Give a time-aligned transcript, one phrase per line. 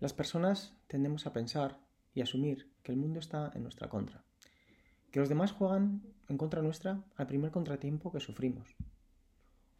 [0.00, 1.78] Las personas tendemos a pensar
[2.14, 4.24] y asumir que el mundo está en nuestra contra,
[5.10, 8.74] que los demás juegan en contra nuestra al primer contratiempo que sufrimos,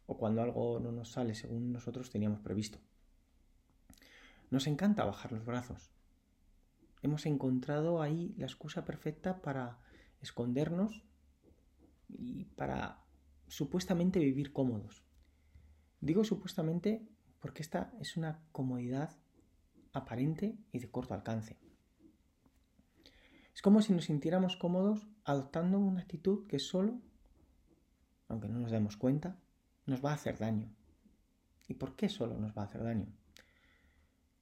[0.05, 2.77] o cuando algo no nos sale según nosotros teníamos previsto.
[4.51, 5.89] Nos encanta bajar los brazos.
[7.01, 9.79] Hemos encontrado ahí la excusa perfecta para
[10.21, 11.03] escondernos
[12.09, 12.99] y para
[13.47, 15.03] supuestamente vivir cómodos.
[15.99, 17.07] Digo supuestamente
[17.39, 19.17] porque esta es una comodidad
[19.93, 21.57] aparente y de corto alcance.
[23.53, 27.01] Es como si nos sintiéramos cómodos adoptando una actitud que solo,
[28.27, 29.37] aunque no nos demos cuenta,
[29.85, 30.73] nos va a hacer daño.
[31.67, 33.07] ¿Y por qué solo nos va a hacer daño?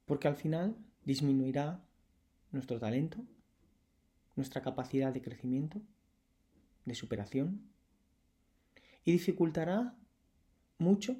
[0.04, 1.84] Porque al final disminuirá
[2.52, 3.18] nuestro talento,
[4.36, 5.82] nuestra capacidad de crecimiento,
[6.84, 7.68] de superación,
[9.04, 9.96] y dificultará
[10.78, 11.16] mucho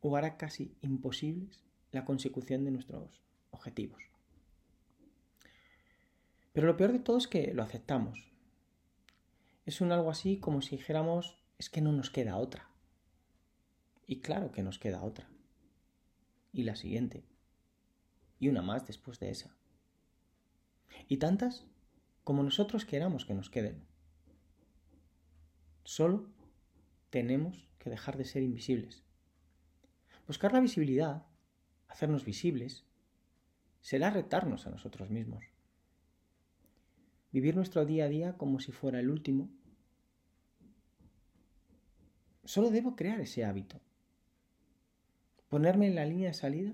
[0.00, 4.02] o hará casi imposibles la consecución de nuestros objetivos.
[6.52, 8.30] Pero lo peor de todo es que lo aceptamos.
[9.64, 12.68] Es un algo así como si dijéramos es que no nos queda otra.
[14.06, 15.28] Y claro que nos queda otra.
[16.52, 17.24] Y la siguiente.
[18.40, 19.54] Y una más después de esa.
[21.08, 21.66] Y tantas
[22.24, 23.86] como nosotros queramos que nos queden.
[25.84, 26.28] Solo
[27.10, 29.02] tenemos que dejar de ser invisibles.
[30.26, 31.26] Buscar la visibilidad
[31.98, 32.84] hacernos visibles,
[33.80, 35.44] será retarnos a nosotros mismos.
[37.32, 39.50] Vivir nuestro día a día como si fuera el último.
[42.44, 43.80] Solo debo crear ese hábito.
[45.48, 46.72] Ponerme en la línea de salida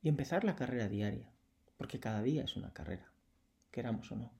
[0.00, 1.32] y empezar la carrera diaria,
[1.76, 3.12] porque cada día es una carrera,
[3.72, 4.32] queramos o no.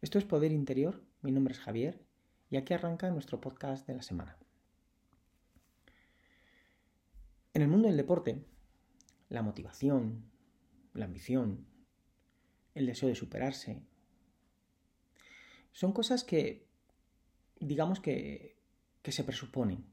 [0.00, 2.04] Esto es Poder Interior, mi nombre es Javier
[2.50, 4.36] y aquí arranca nuestro podcast de la semana.
[7.56, 8.44] En el mundo del deporte,
[9.30, 10.30] la motivación,
[10.92, 11.64] la ambición,
[12.74, 13.80] el deseo de superarse,
[15.72, 16.66] son cosas que,
[17.58, 18.58] digamos que,
[19.00, 19.86] que se presuponen.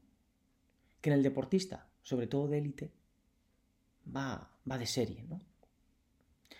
[1.00, 2.92] Que en el deportista, sobre todo de élite,
[4.14, 5.40] va, va de serie, ¿no?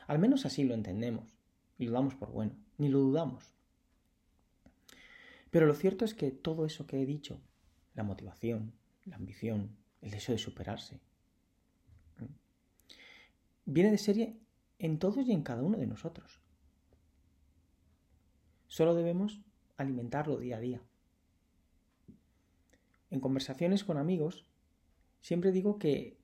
[0.06, 1.36] Al menos así lo entendemos
[1.76, 3.52] y lo damos por bueno, ni lo dudamos.
[5.50, 7.42] Pero lo cierto es que todo eso que he dicho,
[7.92, 8.72] la motivación,
[9.04, 11.00] la ambición, el deseo de superarse.
[13.64, 14.36] Viene de serie
[14.78, 16.42] en todos y en cada uno de nosotros.
[18.68, 19.40] Solo debemos
[19.78, 20.82] alimentarlo día a día.
[23.10, 24.44] En conversaciones con amigos,
[25.22, 26.18] siempre digo que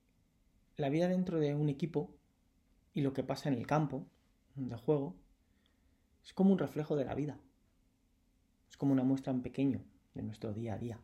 [0.76, 2.14] la vida dentro de un equipo
[2.92, 4.06] y lo que pasa en el campo
[4.56, 5.16] de juego
[6.22, 7.38] es como un reflejo de la vida.
[8.68, 9.82] Es como una muestra en pequeño
[10.12, 11.00] de nuestro día a día.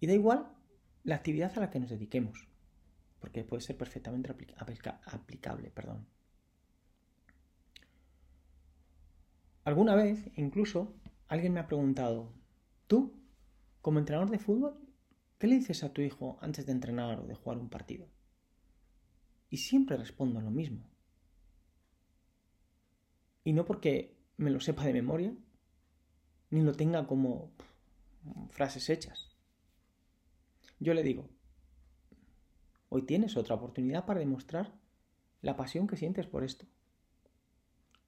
[0.00, 0.52] Y da igual
[1.04, 2.48] la actividad a la que nos dediquemos,
[3.20, 5.70] porque puede ser perfectamente aplicable.
[5.70, 6.06] Perdón.
[9.64, 10.94] Alguna vez, incluso,
[11.28, 12.32] alguien me ha preguntado,
[12.86, 13.14] ¿tú,
[13.80, 14.78] como entrenador de fútbol,
[15.38, 18.08] qué le dices a tu hijo antes de entrenar o de jugar un partido?
[19.48, 20.90] Y siempre respondo lo mismo.
[23.44, 25.34] Y no porque me lo sepa de memoria,
[26.50, 27.52] ni lo tenga como
[28.50, 29.35] frases hechas.
[30.78, 31.28] Yo le digo,
[32.88, 34.74] hoy tienes otra oportunidad para demostrar
[35.40, 36.66] la pasión que sientes por esto.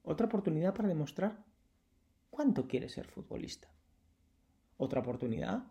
[0.03, 1.45] Otra oportunidad para demostrar
[2.31, 3.69] cuánto quieres ser futbolista.
[4.77, 5.65] Otra oportunidad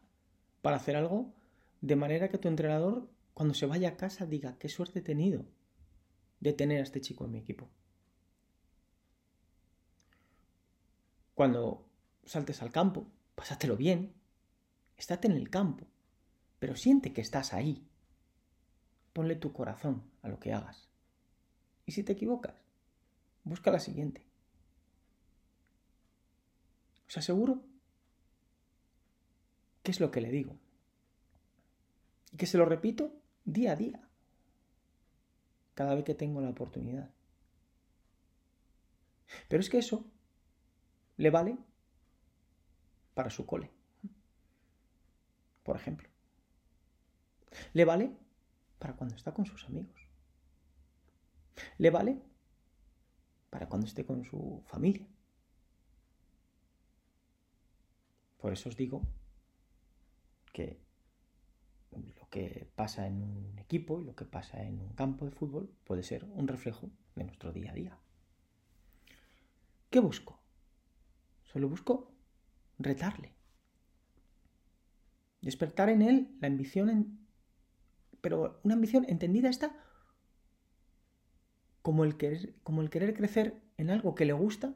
[0.62, 1.34] para hacer algo
[1.82, 5.46] de manera que tu entrenador cuando se vaya a casa diga qué suerte he tenido
[6.40, 7.70] de tener a este chico en mi equipo.
[11.36, 11.88] Cuando
[12.26, 14.14] saltes al campo, pásatelo bien,
[14.98, 15.86] estate en el campo,
[16.60, 17.88] pero siente que estás ahí.
[19.14, 20.90] Ponle tu corazón a lo que hagas.
[21.86, 22.56] Y si te equivocas,
[23.44, 24.26] busca la siguiente.
[27.08, 27.64] Os aseguro
[29.84, 30.60] que es lo que le digo.
[32.34, 33.14] Y que se lo repito
[33.46, 34.08] día a día.
[35.74, 37.10] Cada vez que tengo la oportunidad.
[39.48, 40.06] Pero es que eso
[41.18, 41.58] le vale
[43.14, 43.72] para su cole.
[45.64, 46.17] Por ejemplo.
[47.74, 48.16] Le vale
[48.80, 50.08] para cuando está con sus amigos.
[51.78, 52.22] Le vale
[53.50, 55.08] para cuando esté con su familia.
[58.38, 59.02] Por eso os digo
[60.54, 60.80] que
[61.92, 65.74] lo que pasa en un equipo y lo que pasa en un campo de fútbol
[65.86, 67.98] puede ser un reflejo de nuestro día a día.
[69.90, 70.40] ¿Qué busco?
[71.44, 72.12] Solo busco
[72.78, 73.34] retarle.
[75.42, 77.27] Despertar en él la ambición
[78.28, 79.74] pero una ambición entendida está
[81.82, 84.76] como el, querer, como el querer crecer en algo que le gusta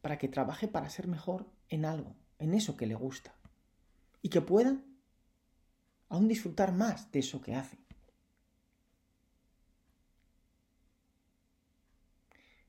[0.00, 3.32] para que trabaje para ser mejor en algo, en eso que le gusta.
[4.22, 4.82] Y que pueda
[6.08, 7.78] aún disfrutar más de eso que hace.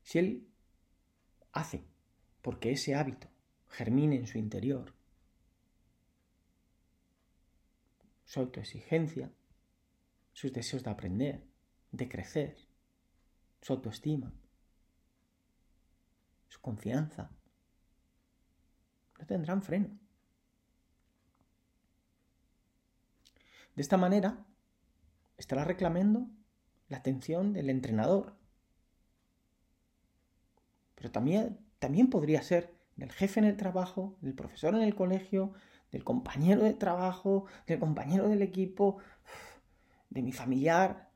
[0.04, 0.54] Si él
[1.52, 1.84] hace
[2.44, 3.28] porque ese hábito
[3.70, 4.94] germine en su interior,
[8.32, 9.30] su autoexigencia,
[10.32, 11.46] sus deseos de aprender,
[11.92, 12.56] de crecer,
[13.62, 14.32] su autoestima,
[16.48, 17.30] su confianza.
[19.20, 20.00] No tendrán freno.
[23.76, 24.46] De esta manera,
[25.36, 26.30] estará reclamando
[26.88, 28.38] la atención del entrenador.
[30.96, 35.54] Pero también, también podría ser del jefe en el trabajo, del profesor en el colegio,
[35.92, 38.98] del compañero de trabajo, del compañero del equipo,
[40.10, 41.12] de mi familiar,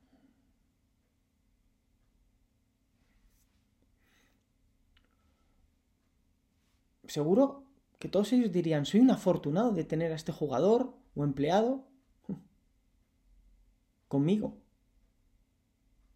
[7.07, 7.63] seguro
[7.99, 11.87] que todos ellos dirían, soy un afortunado de tener a este jugador o empleado
[14.07, 14.61] conmigo.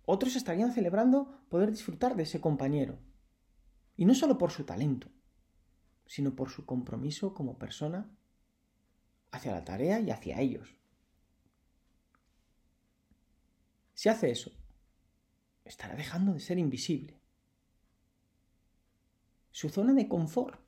[0.06, 3.00] Otros estarían celebrando poder disfrutar de ese compañero.
[3.96, 5.10] Y no solo por su talento,
[6.06, 8.10] sino por su compromiso como persona
[9.32, 10.76] hacia la tarea y hacia ellos.
[13.94, 14.52] Si hace eso,
[15.66, 17.20] estará dejando de ser invisible.
[19.52, 20.60] Su zona de confort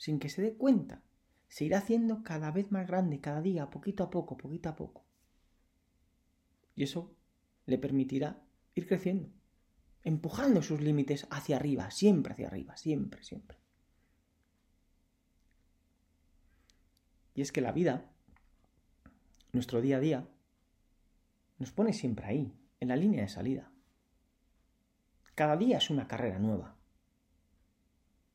[0.00, 1.02] sin que se dé cuenta,
[1.46, 5.04] se irá haciendo cada vez más grande, cada día, poquito a poco, poquito a poco.
[6.74, 7.14] Y eso
[7.66, 8.42] le permitirá
[8.74, 9.28] ir creciendo,
[10.02, 13.59] empujando sus límites hacia arriba, siempre hacia arriba, siempre, siempre.
[17.40, 18.04] Y es que la vida,
[19.52, 20.28] nuestro día a día,
[21.56, 23.72] nos pone siempre ahí, en la línea de salida.
[25.36, 26.76] Cada día es una carrera nueva,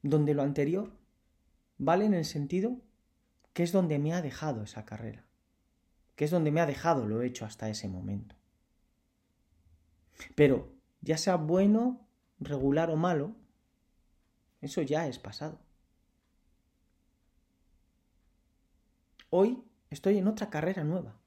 [0.02, 0.92] donde lo anterior
[1.78, 2.81] vale en el sentido
[3.54, 5.24] que es donde me ha dejado esa carrera,
[6.16, 8.36] que es donde me ha dejado lo hecho hasta ese momento.
[10.34, 12.08] Pero, ya sea bueno,
[12.40, 13.36] regular o malo,
[14.62, 15.64] eso ya es pasado.
[19.38, 21.20] Hoy estoy en otra carrera nueva.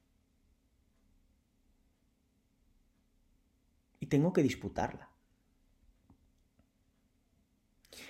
[4.01, 5.11] Y tengo que disputarla.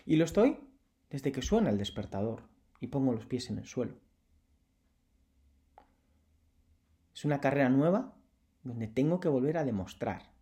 [0.06, 0.60] Y lo estoy
[1.10, 2.48] desde que suena el despertador
[2.78, 3.98] y pongo los pies en el suelo.
[7.12, 8.14] Es una carrera nueva
[8.62, 10.32] donde tengo que volver a demostrar.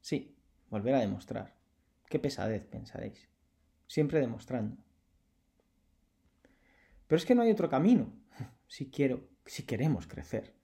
[0.00, 0.34] Sí,
[0.70, 1.58] volver a demostrar.
[2.08, 3.28] Qué pesadez, pensaréis.
[3.86, 4.78] Siempre demostrando.
[7.06, 8.21] Pero es que no hay otro camino
[8.72, 10.56] si quiero, si queremos crecer.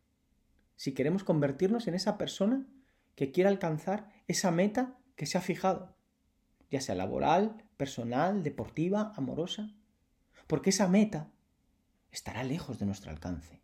[0.76, 2.66] Si queremos convertirnos en esa persona
[3.16, 5.94] que quiera alcanzar esa meta que se ha fijado,
[6.70, 9.74] ya sea laboral, personal, deportiva, amorosa,
[10.46, 11.30] porque esa meta
[12.10, 13.60] estará lejos de nuestro alcance.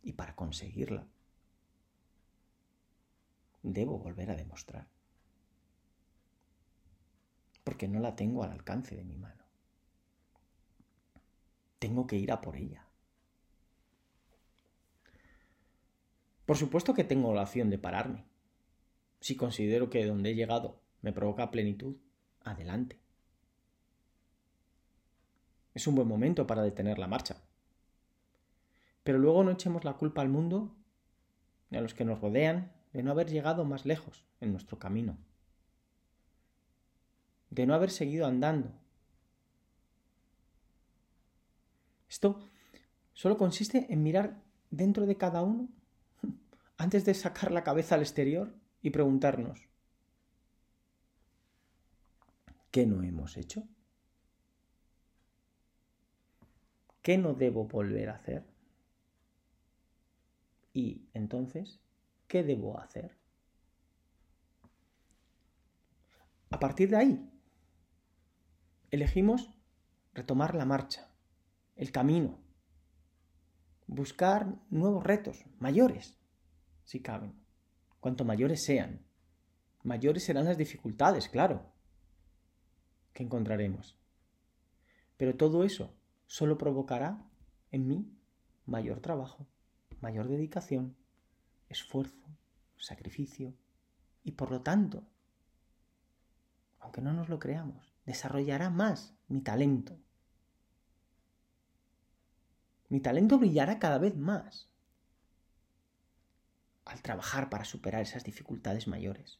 [0.00, 1.08] Y para conseguirla,
[3.64, 4.86] debo volver a demostrar,
[7.64, 9.39] porque no la tengo al alcance de mi mano.
[11.80, 12.86] Tengo que ir a por ella.
[16.46, 18.24] Por supuesto que tengo la opción de pararme,
[19.20, 21.96] si considero que donde he llegado me provoca plenitud,
[22.42, 23.00] adelante.
[25.74, 27.42] Es un buen momento para detener la marcha.
[29.02, 30.76] Pero luego no echemos la culpa al mundo
[31.70, 35.16] ni a los que nos rodean de no haber llegado más lejos en nuestro camino,
[37.48, 38.72] de no haber seguido andando.
[42.10, 42.40] Esto
[43.14, 45.68] solo consiste en mirar dentro de cada uno
[46.76, 48.52] antes de sacar la cabeza al exterior
[48.82, 49.68] y preguntarnos,
[52.72, 53.62] ¿qué no hemos hecho?
[57.00, 58.44] ¿Qué no debo volver a hacer?
[60.72, 61.80] Y entonces,
[62.26, 63.16] ¿qué debo hacer?
[66.50, 67.30] A partir de ahí,
[68.90, 69.50] elegimos
[70.12, 71.09] retomar la marcha,
[71.80, 72.38] el camino,
[73.86, 76.20] buscar nuevos retos, mayores,
[76.84, 77.42] si caben.
[78.00, 79.06] Cuanto mayores sean,
[79.82, 81.72] mayores serán las dificultades, claro,
[83.14, 83.98] que encontraremos.
[85.16, 85.96] Pero todo eso
[86.26, 87.26] solo provocará
[87.70, 88.14] en mí
[88.66, 89.46] mayor trabajo,
[90.02, 90.98] mayor dedicación,
[91.70, 92.28] esfuerzo,
[92.76, 93.54] sacrificio
[94.22, 95.08] y por lo tanto,
[96.78, 99.98] aunque no nos lo creamos, desarrollará más mi talento.
[102.90, 104.68] Mi talento brillará cada vez más.
[106.86, 109.38] al trabajar para superar esas dificultades mayores.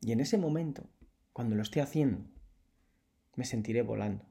[0.00, 0.90] Y en ese momento,
[1.32, 2.24] cuando lo esté haciendo,
[3.36, 4.24] me sentiré volando.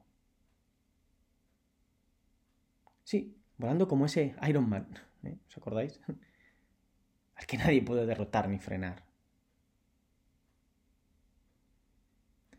[3.04, 4.88] Sí, volando como ese Iron Man,
[5.22, 5.38] ¿eh?
[5.48, 6.00] ¿os acordáis?
[7.34, 9.06] Al que nadie puede derrotar ni frenar.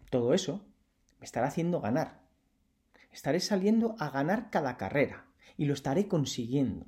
[0.10, 0.66] Todo eso
[1.20, 2.21] me estará haciendo ganar.
[3.12, 5.28] Estaré saliendo a ganar cada carrera
[5.58, 6.86] y lo estaré consiguiendo.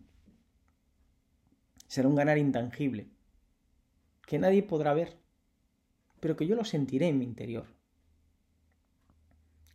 [1.87, 3.11] Será un ganar intangible,
[4.25, 5.21] que nadie podrá ver,
[6.19, 7.67] pero que yo lo sentiré en mi interior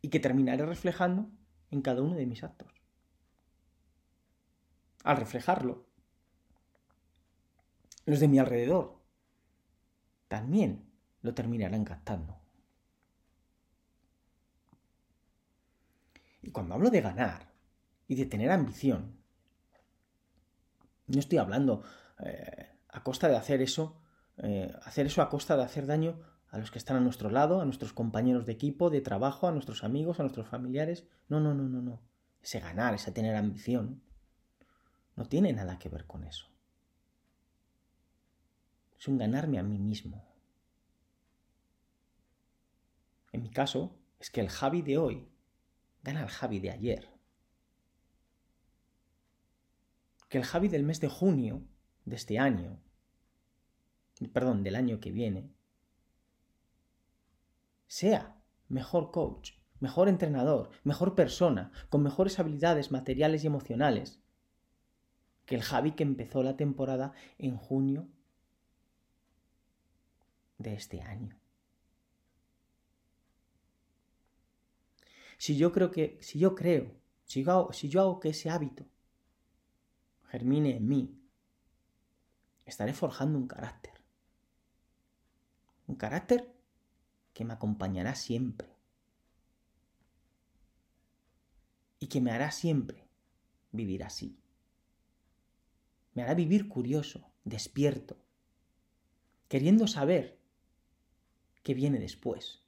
[0.01, 1.31] y que terminaré reflejando
[1.71, 2.73] en cada uno de mis actos.
[5.05, 5.87] Al reflejarlo,
[8.07, 9.03] los de mi alrededor
[10.29, 10.91] también
[11.21, 12.38] lo terminarán captando.
[16.43, 17.53] Y cuando hablo de ganar
[18.07, 19.19] y de tener ambición,
[21.07, 21.83] no estoy hablando
[22.21, 24.01] eh, a costa de hacer eso,
[24.39, 27.61] eh, hacer eso a costa de hacer daño a los que están a nuestro lado,
[27.61, 31.07] a nuestros compañeros de equipo, de trabajo, a nuestros amigos, a nuestros familiares.
[31.29, 32.01] No, no, no, no, no.
[32.43, 34.03] Ese ganar, ese tener ambición,
[35.17, 36.47] no tiene nada que ver con eso.
[38.99, 40.25] Es un ganarme a mí mismo.
[43.33, 45.29] En mi caso, es que el Javi de hoy
[46.03, 47.11] gana al Javi de ayer.
[50.29, 51.63] Que el Javi del mes de junio
[52.05, 52.81] de este año,
[54.33, 55.51] perdón, del año que viene,
[57.87, 58.37] sea
[58.69, 64.21] mejor coach, mejor entrenador, mejor persona, con mejores habilidades materiales y emocionales
[65.49, 68.07] que el Javi que empezó la temporada en junio
[70.59, 71.38] de este año.
[75.39, 78.87] Si yo creo que, si yo creo, si yo si yo hago que ese hábito
[80.27, 81.19] germine en mí,
[82.67, 83.95] estaré forjando un carácter.
[85.87, 86.55] Un carácter
[87.33, 88.69] que me acompañará siempre
[91.99, 93.09] y que me hará siempre
[93.73, 94.39] vivir así.
[96.15, 98.19] Me hará vivir curioso, despierto,
[99.49, 100.39] queriendo saber
[101.63, 102.68] qué viene después.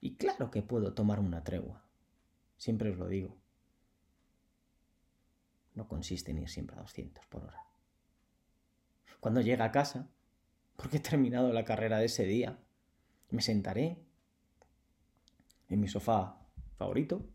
[0.00, 1.84] Y claro que puedo tomar una tregua,
[2.56, 3.38] siempre os lo digo.
[5.74, 7.64] No consiste en ir siempre a 200 por hora.
[9.20, 10.10] Cuando llega a casa,
[10.80, 12.58] porque he terminado la carrera de ese día.
[13.28, 14.02] Me sentaré
[15.68, 16.40] en mi sofá
[16.78, 17.28] favorito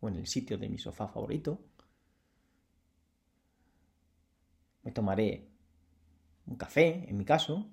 [0.00, 1.64] o en el sitio de mi sofá favorito.
[4.82, 5.48] Me tomaré
[6.46, 7.70] un café, en mi caso.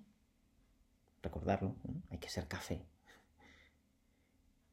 [1.24, 1.76] Recordarlo,
[2.12, 2.86] hay que ser café.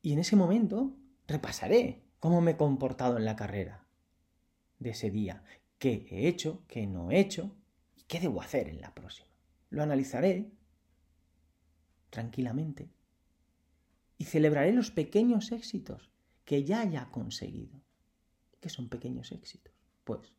[0.02, 0.96] Y en ese momento
[1.28, 3.86] repasaré cómo me he comportado en la carrera
[4.80, 5.44] de ese día,
[5.78, 7.56] qué he hecho, qué no he hecho
[7.96, 9.30] y qué debo hacer en la próxima.
[9.70, 10.52] Lo analizaré
[12.10, 12.90] tranquilamente
[14.18, 16.10] y celebraré los pequeños éxitos
[16.44, 17.80] que ya haya conseguido.
[18.60, 19.72] ¿Qué son pequeños éxitos?
[20.04, 20.32] Pues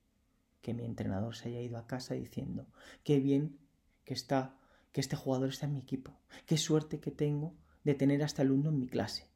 [0.61, 2.67] que mi entrenador se haya ido a casa diciendo,
[3.03, 3.59] qué bien
[4.03, 4.57] que está
[4.91, 8.43] que este jugador está en mi equipo, qué suerte que tengo de tener a este
[8.43, 9.32] alumno en mi clase,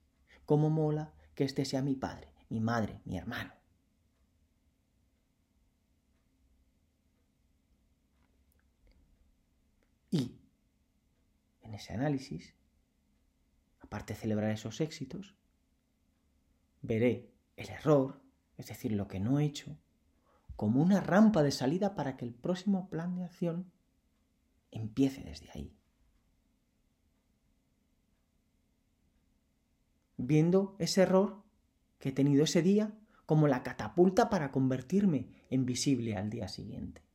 [0.48, 3.54] cómo mola que este sea mi padre, mi madre, mi hermano.
[10.10, 10.40] Y
[11.62, 12.56] en ese análisis,
[13.82, 15.36] aparte de celebrar esos éxitos,
[16.82, 18.24] veré el error,
[18.56, 19.78] es decir, lo que no he hecho,
[20.56, 23.70] como una rampa de salida para que el próximo plan de acción
[24.72, 25.77] empiece desde ahí.
[30.18, 31.44] Viendo ese error
[32.00, 37.08] que he tenido ese día como la catapulta para convertirme en visible al día siguiente.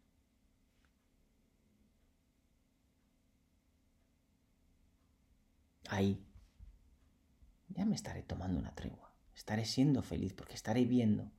[5.93, 6.27] ahí
[7.69, 9.15] ya me estaré tomando una tregua.
[9.35, 11.33] Estaré siendo feliz porque estaré viendo,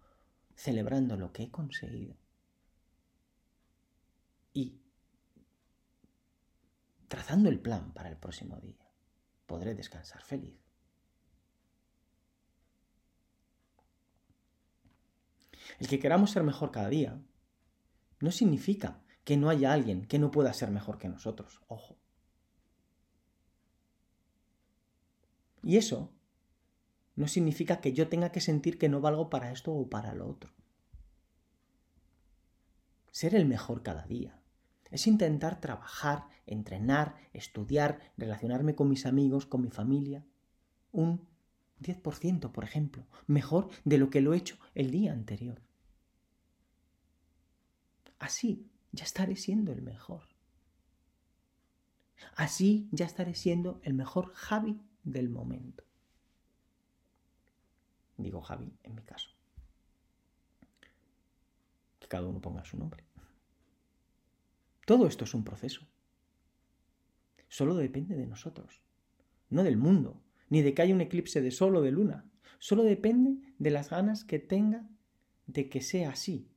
[0.56, 2.16] celebrando lo que he conseguido.
[4.52, 4.82] Y
[7.08, 8.92] trazando el plan para el próximo día.
[9.46, 10.63] Podré descansar feliz.
[15.80, 17.22] El que queramos ser mejor cada día
[18.20, 21.62] no significa que no haya alguien que no pueda ser mejor que nosotros.
[21.68, 21.98] Ojo.
[25.64, 26.12] Y eso
[27.16, 30.28] no significa que yo tenga que sentir que no valgo para esto o para lo
[30.28, 30.52] otro.
[33.12, 34.40] Ser el mejor cada día
[34.90, 40.26] es intentar trabajar, entrenar, estudiar, relacionarme con mis amigos, con mi familia,
[40.92, 41.28] un
[41.84, 45.62] 10%, por ejemplo, mejor de lo que lo he hecho el día anterior.
[48.20, 50.24] así ya estaré siendo el mejor.
[52.36, 55.84] Así ya estaré siendo el mejor Javi del momento.
[58.18, 59.30] Digo Javi en mi caso.
[62.00, 63.04] Que cada uno ponga su nombre.
[64.86, 65.82] Todo esto es un proceso.
[67.48, 68.82] Solo depende de nosotros,
[69.50, 70.23] no del mundo,
[70.54, 72.30] ni de que haya un eclipse de sol o de luna.
[72.60, 74.88] Solo depende de las ganas que tenga
[75.48, 76.48] de que sea así,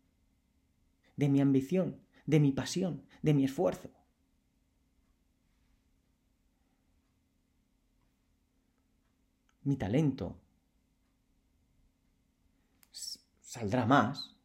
[1.17, 3.89] de mi ambición, de mi pasión, de mi esfuerzo.
[9.63, 10.43] Mi talento
[13.41, 14.37] saldrá más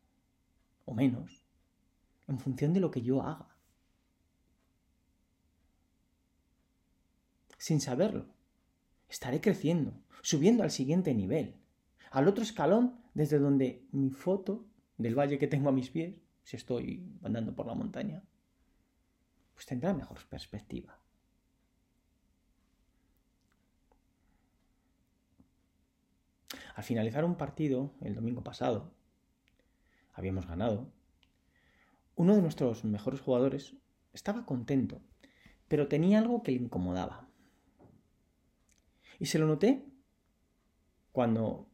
[0.86, 1.44] o menos
[2.30, 3.54] en función de lo que yo haga.
[7.58, 8.40] Sin saberlo,
[9.12, 11.58] estaré creciendo, subiendo al siguiente nivel,
[12.12, 14.66] al otro escalón desde donde mi foto
[14.98, 18.24] del valle que tengo a mis pies, si estoy andando por la montaña,
[19.54, 20.98] pues tendrá mejor perspectiva.
[26.74, 28.94] Al finalizar un partido el domingo pasado,
[30.14, 30.90] habíamos ganado,
[32.16, 33.76] uno de nuestros mejores jugadores
[34.14, 35.02] estaba contento,
[35.68, 37.31] pero tenía algo que le incomodaba.
[39.22, 39.86] Y se lo noté
[41.12, 41.70] cuando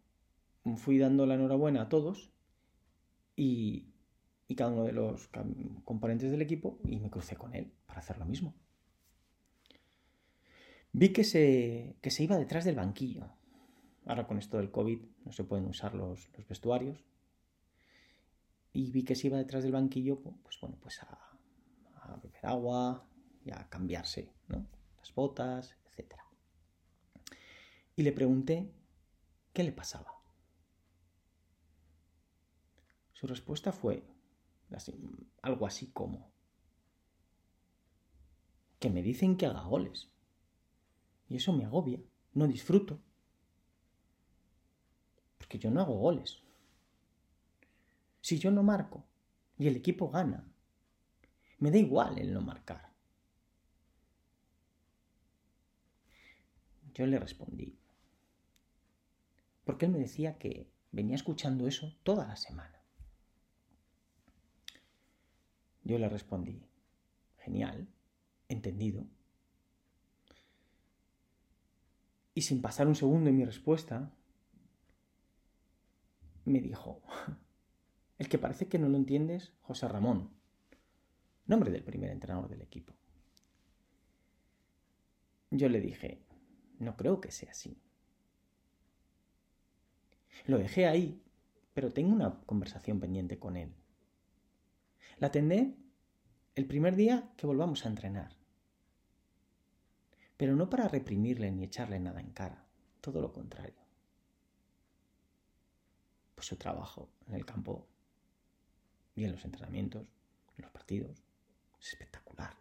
[0.75, 2.29] fui dando la enhorabuena a todos
[3.37, 3.93] y,
[4.57, 5.29] cada uno de los
[5.85, 8.53] componentes del equipo y me crucé con él para hacer lo mismo.
[10.91, 13.29] Vi que se, que se iba detrás del banquillo.
[14.05, 17.05] Ahora con esto del COVID no se pueden usar los, vestuarios.
[18.73, 23.07] Y vi que se iba detrás del banquillo, pues bueno, pues a, beber agua
[23.45, 24.33] y a cambiarse.
[24.49, 26.26] Las botas, etc.
[27.97, 28.71] Y le pregunté
[29.53, 30.13] qué le pasaba.
[33.11, 34.03] Su respuesta fue
[35.41, 36.31] algo así como
[38.77, 40.11] que me dicen que haga goles.
[41.27, 41.99] Y eso me agobia,
[42.33, 43.01] no disfruto.
[45.39, 46.43] Porque yo no hago goles.
[48.21, 49.07] Si yo no marco
[49.57, 50.47] y el equipo gana,
[51.57, 52.93] me da igual el no marcar.
[56.93, 57.75] Yo le respondí,
[59.67, 62.81] porque él me decía que venía escuchando eso toda la semana.
[65.83, 66.65] Yo le respondí,
[67.39, 67.89] genial,
[68.47, 69.05] entendido.
[72.33, 74.09] Y sin pasar un segundo en mi respuesta,
[76.45, 77.01] me dijo,
[78.19, 80.31] el que parece que no lo entiendes, José Ramón,
[81.45, 82.93] nombre del primer entrenador del equipo.
[85.51, 86.25] Yo le dije,
[86.79, 87.81] no creo que sea así.
[90.45, 91.21] Lo dejé ahí,
[91.73, 93.73] pero tengo una conversación pendiente con él.
[95.17, 95.75] La tendré
[96.55, 98.35] el primer día que volvamos a entrenar.
[100.37, 102.65] Pero no para reprimirle ni echarle nada en cara,
[103.01, 103.75] todo lo contrario.
[106.35, 107.87] Pues su trabajo en el campo
[109.15, 110.07] y en los entrenamientos,
[110.57, 111.23] en los partidos,
[111.79, 112.55] es espectacular.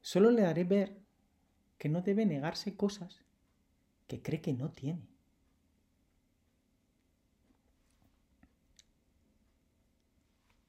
[0.00, 0.98] Solo le haré ver
[1.78, 3.22] que no debe negarse cosas
[4.08, 5.06] que cree que no tiene.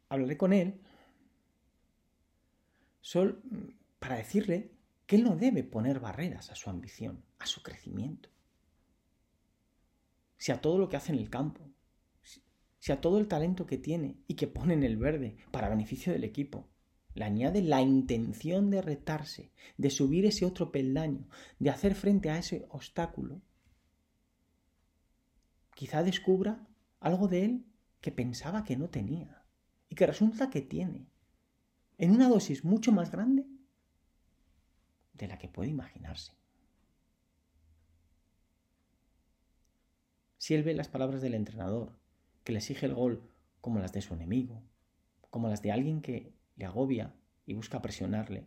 [0.10, 0.82] hablaré con él
[3.02, 3.38] solo
[3.99, 4.71] para decirle
[5.06, 8.30] que él no debe poner barreras a su ambición, a su crecimiento.
[10.38, 11.62] Si a todo lo que hace en el campo,
[12.80, 16.13] si a todo el talento que tiene y que pone en el verde para beneficio
[16.13, 16.69] del equipo,
[17.20, 21.28] le añade la intención de retarse, de subir ese otro peldaño,
[21.60, 23.42] de hacer frente a ese obstáculo,
[25.76, 26.66] quizá descubra
[27.02, 27.66] algo de él
[28.00, 29.44] que pensaba que no tenía
[29.90, 31.10] y que resulta que tiene,
[31.98, 33.46] en una dosis mucho más grande
[35.12, 36.32] de la que puede imaginarse.
[40.38, 42.00] Si él ve las palabras del entrenador,
[42.46, 43.30] que le exige el gol
[43.60, 44.64] como las de su enemigo,
[45.30, 48.45] como las de alguien que le agobia y busca presionarle,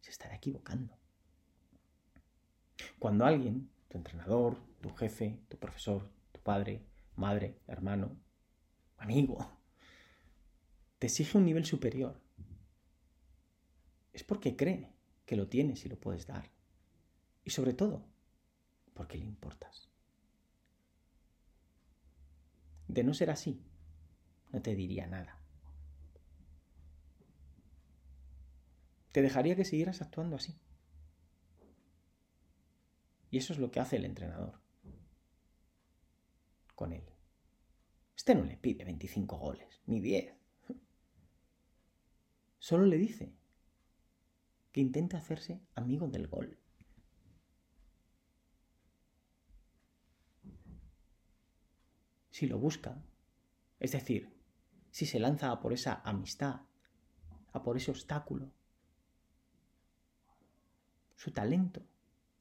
[0.00, 0.98] se estará equivocando.
[2.98, 8.16] Cuando alguien, tu entrenador, tu jefe, tu profesor, tu padre, madre, hermano,
[8.96, 9.46] amigo,
[10.98, 12.18] te exige un nivel superior,
[14.14, 14.90] es porque cree
[15.26, 16.50] que lo tienes y lo puedes dar.
[17.44, 18.06] Y sobre todo,
[18.94, 19.90] porque le importas.
[22.88, 23.62] De no ser así,
[24.50, 25.39] no te diría nada.
[29.12, 30.58] Te dejaría que siguieras actuando así.
[33.30, 34.60] Y eso es lo que hace el entrenador
[36.74, 37.04] con él.
[38.16, 40.40] Este no le pide 25 goles, ni 10
[42.60, 43.32] solo le dice
[44.70, 46.56] que intente hacerse amigo del gol.
[52.30, 53.02] Si lo busca,
[53.80, 54.32] es decir,
[54.92, 56.60] si se lanza a por esa amistad,
[57.52, 58.52] a por ese obstáculo,
[61.20, 61.82] su talento,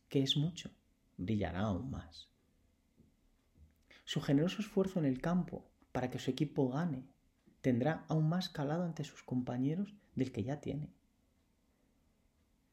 [0.08, 0.72] que es mucho,
[1.18, 2.30] brillará aún más.
[4.06, 7.04] Su generoso esfuerzo en el campo para que su equipo gane
[7.60, 10.94] tendrá aún más calado ante sus compañeros del que ya tiene.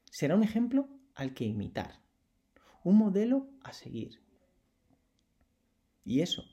[0.04, 1.98] Será un ejemplo al que imitar,
[2.84, 4.22] un modelo a seguir.
[6.04, 6.44] Y eso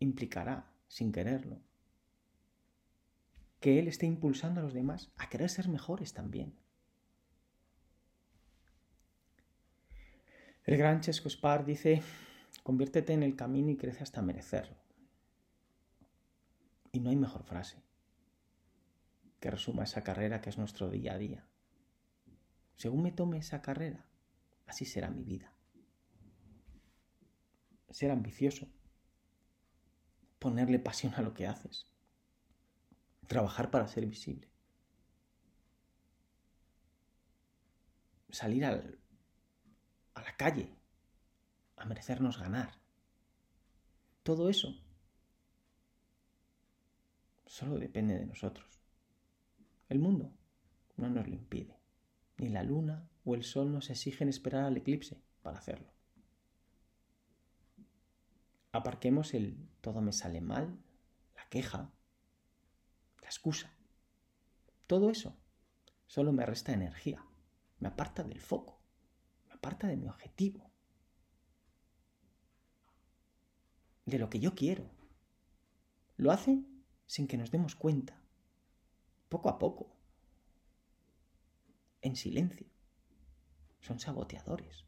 [0.00, 1.60] implicará, sin quererlo,
[3.60, 6.56] que él esté impulsando a los demás a querer ser mejores también.
[10.66, 12.02] El gran Chesco Spar dice,
[12.64, 14.76] conviértete en el camino y crece hasta merecerlo.
[16.90, 17.80] Y no hay mejor frase
[19.38, 21.46] que resuma esa carrera que es nuestro día a día.
[22.74, 24.06] Según me tome esa carrera,
[24.66, 25.52] así será mi vida.
[27.90, 28.68] Ser ambicioso,
[30.40, 31.86] ponerle pasión a lo que haces,
[33.28, 34.50] trabajar para ser visible,
[38.30, 38.98] salir al,
[40.16, 40.74] a la calle
[41.76, 42.80] a merecernos ganar.
[44.22, 44.74] Todo eso
[47.44, 48.80] solo depende de nosotros.
[49.88, 50.32] El mundo
[50.96, 51.78] no nos lo impide.
[52.38, 55.92] Ni la luna o el sol nos exigen esperar al eclipse para hacerlo.
[58.72, 60.78] Aparquemos el todo me sale mal,
[61.34, 61.92] la queja,
[63.22, 63.70] la excusa.
[64.86, 65.36] Todo eso
[66.06, 67.24] solo me resta energía,
[67.78, 68.75] me aparta del foco,
[69.56, 70.70] aparta de mi objetivo,
[74.04, 74.88] de lo que yo quiero.
[76.16, 76.62] Lo hace
[77.06, 78.20] sin que nos demos cuenta,
[79.28, 79.96] poco a poco,
[82.02, 82.68] en silencio.
[83.80, 84.84] Son saboteadores.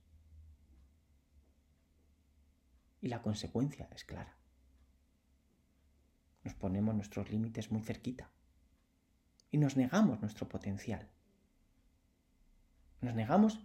[3.01, 4.37] Y la consecuencia es clara.
[6.45, 8.31] Nos ponemos nuestros límites muy cerquita
[9.51, 11.09] y nos negamos nuestro potencial.
[13.01, 13.61] Nos negamos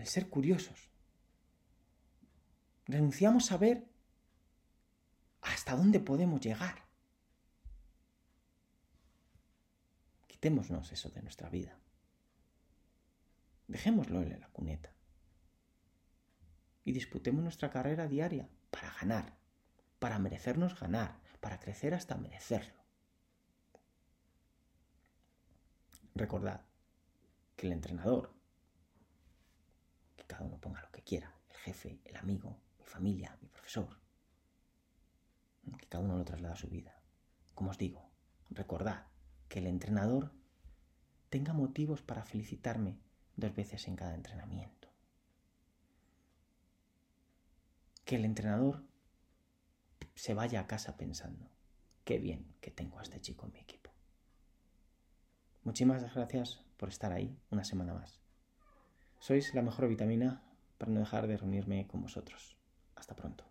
[0.00, 0.90] el ser curiosos.
[2.86, 3.86] Renunciamos a ver
[5.42, 6.84] hasta dónde podemos llegar.
[10.26, 11.78] Quitémonos eso de nuestra vida.
[13.68, 14.92] Dejémoslo en la cuneta.
[16.84, 19.36] Y disputemos nuestra carrera diaria para ganar,
[19.98, 22.80] para merecernos ganar, para crecer hasta merecerlo.
[26.14, 26.62] Recordad
[27.54, 28.34] que el entrenador,
[30.30, 33.98] cada uno ponga lo que quiera, el jefe, el amigo, mi familia, mi profesor,
[35.76, 37.02] que cada uno lo traslada a su vida.
[37.52, 38.08] Como os digo,
[38.48, 39.06] recordad
[39.48, 40.32] que el entrenador
[41.30, 43.00] tenga motivos para felicitarme
[43.34, 44.88] dos veces en cada entrenamiento.
[48.04, 48.84] Que el entrenador
[50.14, 51.50] se vaya a casa pensando,
[52.04, 53.90] qué bien que tengo a este chico en mi equipo.
[55.64, 58.19] Muchísimas gracias por estar ahí una semana más.
[59.20, 60.40] Sois la mejor vitamina
[60.78, 62.56] para no dejar de reunirme con vosotros.
[62.96, 63.49] Hasta pronto.